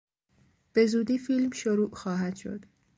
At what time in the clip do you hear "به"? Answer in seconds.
0.73-0.85